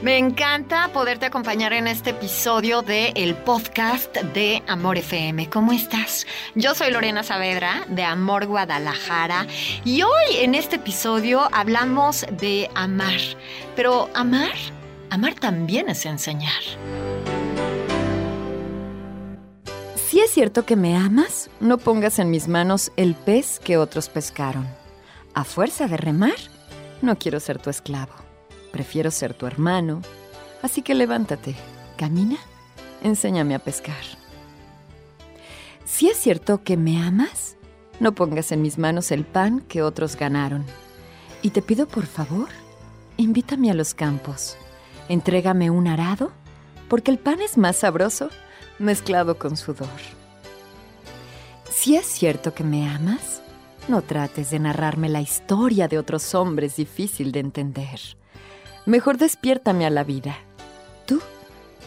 Me 0.00 0.16
encanta 0.16 0.92
poderte 0.92 1.26
acompañar 1.26 1.72
en 1.72 1.88
este 1.88 2.10
episodio 2.10 2.82
de 2.82 3.08
el 3.16 3.34
podcast 3.34 4.16
de 4.16 4.62
Amor 4.68 4.96
FM. 4.96 5.50
¿Cómo 5.50 5.72
estás? 5.72 6.24
Yo 6.54 6.76
soy 6.76 6.92
Lorena 6.92 7.24
Saavedra 7.24 7.84
de 7.88 8.04
Amor 8.04 8.46
Guadalajara 8.46 9.48
y 9.84 10.02
hoy 10.02 10.36
en 10.36 10.54
este 10.54 10.76
episodio 10.76 11.48
hablamos 11.52 12.24
de 12.30 12.70
amar. 12.76 13.18
Pero 13.74 14.08
amar, 14.14 14.52
amar 15.10 15.34
también 15.34 15.88
es 15.88 16.06
enseñar. 16.06 16.62
Si 19.96 20.20
es 20.20 20.30
cierto 20.30 20.64
que 20.64 20.76
me 20.76 20.96
amas, 20.96 21.50
no 21.58 21.76
pongas 21.76 22.20
en 22.20 22.30
mis 22.30 22.46
manos 22.46 22.92
el 22.96 23.16
pez 23.16 23.58
que 23.58 23.76
otros 23.76 24.08
pescaron. 24.08 24.68
A 25.34 25.42
fuerza 25.42 25.88
de 25.88 25.96
remar, 25.96 26.36
no 27.02 27.18
quiero 27.18 27.40
ser 27.40 27.58
tu 27.58 27.68
esclavo. 27.68 28.27
Prefiero 28.70 29.10
ser 29.10 29.34
tu 29.34 29.46
hermano. 29.46 30.02
Así 30.62 30.82
que 30.82 30.94
levántate, 30.94 31.54
camina, 31.96 32.36
enséñame 33.02 33.54
a 33.54 33.58
pescar. 33.58 33.96
Si 35.84 36.08
es 36.08 36.18
cierto 36.18 36.62
que 36.62 36.76
me 36.76 37.02
amas, 37.02 37.56
no 38.00 38.12
pongas 38.12 38.52
en 38.52 38.62
mis 38.62 38.78
manos 38.78 39.10
el 39.10 39.24
pan 39.24 39.60
que 39.60 39.82
otros 39.82 40.16
ganaron. 40.16 40.64
Y 41.42 41.50
te 41.50 41.62
pido 41.62 41.86
por 41.86 42.06
favor, 42.06 42.48
invítame 43.16 43.70
a 43.70 43.74
los 43.74 43.94
campos. 43.94 44.56
Entrégame 45.08 45.70
un 45.70 45.88
arado, 45.88 46.30
porque 46.88 47.10
el 47.10 47.18
pan 47.18 47.40
es 47.40 47.56
más 47.56 47.76
sabroso 47.76 48.30
mezclado 48.78 49.38
con 49.38 49.56
sudor. 49.56 49.88
Si 51.70 51.96
es 51.96 52.06
cierto 52.06 52.54
que 52.54 52.64
me 52.64 52.88
amas, 52.88 53.40
no 53.88 54.02
trates 54.02 54.50
de 54.50 54.58
narrarme 54.58 55.08
la 55.08 55.20
historia 55.20 55.88
de 55.88 55.98
otros 55.98 56.34
hombres 56.34 56.76
difícil 56.76 57.32
de 57.32 57.40
entender. 57.40 58.17
Mejor 58.88 59.18
despiértame 59.18 59.84
a 59.84 59.90
la 59.90 60.02
vida. 60.02 60.38
Tú 61.04 61.20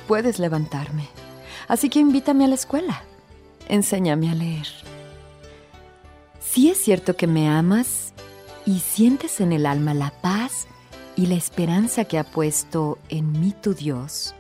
puedes 0.07 0.37
levantarme. 0.37 1.07
Así 1.67 1.89
que 1.89 1.97
invítame 1.97 2.45
a 2.45 2.47
la 2.47 2.53
escuela. 2.53 3.01
Enséñame 3.67 4.29
a 4.29 4.35
leer. 4.35 4.67
Si 6.39 6.69
es 6.69 6.77
cierto 6.77 7.15
que 7.15 7.25
me 7.25 7.49
amas 7.49 8.13
y 8.67 8.81
sientes 8.81 9.41
en 9.41 9.51
el 9.51 9.65
alma 9.65 9.95
la 9.95 10.11
paz 10.11 10.67
y 11.15 11.25
la 11.25 11.33
esperanza 11.33 12.05
que 12.05 12.19
ha 12.19 12.23
puesto 12.23 12.99
en 13.09 13.31
mí 13.31 13.51
tu 13.59 13.73
Dios, 13.73 14.35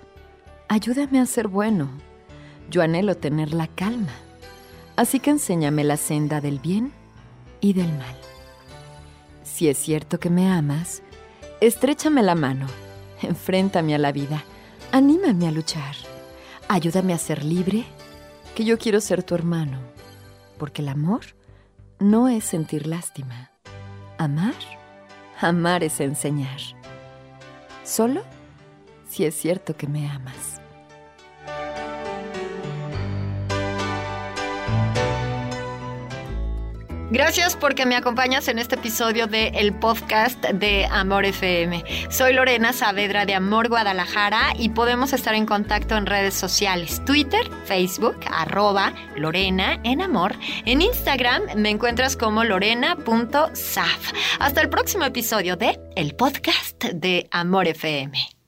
ayúdame 0.67 1.19
a 1.19 1.25
ser 1.25 1.47
bueno. 1.47 1.89
Yo 2.69 2.83
anhelo 2.83 3.17
tener 3.17 3.55
la 3.55 3.69
calma. 3.69 4.13
Así 4.97 5.19
que 5.19 5.31
enséñame 5.31 5.83
la 5.83 5.97
senda 5.97 6.41
del 6.41 6.59
bien 6.59 6.93
y 7.59 7.73
del 7.73 7.91
mal. 7.93 8.15
Si 9.43 9.67
es 9.67 9.79
cierto 9.79 10.19
que 10.19 10.29
me 10.29 10.47
amas, 10.47 11.01
Estréchame 11.61 12.23
la 12.23 12.33
mano, 12.33 12.65
enfréntame 13.21 13.93
a 13.93 13.99
la 13.99 14.11
vida, 14.11 14.43
anímame 14.91 15.47
a 15.47 15.51
luchar, 15.51 15.95
ayúdame 16.67 17.13
a 17.13 17.19
ser 17.19 17.45
libre, 17.45 17.85
que 18.55 18.65
yo 18.65 18.79
quiero 18.79 18.99
ser 18.99 19.21
tu 19.21 19.35
hermano, 19.35 19.77
porque 20.57 20.81
el 20.81 20.89
amor 20.89 21.21
no 21.99 22.29
es 22.29 22.45
sentir 22.45 22.87
lástima. 22.87 23.51
Amar, 24.17 24.55
amar 25.39 25.83
es 25.83 25.99
enseñar. 25.99 26.59
Solo 27.83 28.23
si 29.07 29.25
es 29.25 29.35
cierto 29.35 29.77
que 29.77 29.85
me 29.85 30.09
amas. 30.09 30.59
Gracias 37.11 37.57
porque 37.57 37.85
me 37.85 37.97
acompañas 37.97 38.47
en 38.47 38.57
este 38.57 38.75
episodio 38.75 39.27
de 39.27 39.49
el 39.49 39.73
podcast 39.73 40.41
de 40.45 40.85
Amor 40.89 41.25
FM. 41.25 41.83
Soy 42.09 42.31
Lorena 42.31 42.71
Saavedra 42.71 43.25
de 43.25 43.35
Amor 43.35 43.67
Guadalajara 43.67 44.53
y 44.57 44.69
podemos 44.69 45.11
estar 45.11 45.35
en 45.35 45.45
contacto 45.45 45.97
en 45.97 46.05
redes 46.05 46.35
sociales, 46.35 47.03
Twitter, 47.03 47.41
Facebook, 47.65 48.15
arroba 48.31 48.93
Lorena 49.17 49.77
en 49.83 50.01
Amor. 50.01 50.35
En 50.65 50.81
Instagram 50.81 51.43
me 51.57 51.69
encuentras 51.69 52.15
como 52.15 52.45
lorena.saf. 52.45 54.13
Hasta 54.39 54.61
el 54.61 54.69
próximo 54.69 55.03
episodio 55.03 55.57
de 55.57 55.81
el 55.97 56.15
podcast 56.15 56.81
de 56.85 57.27
Amor 57.29 57.67
FM. 57.67 58.40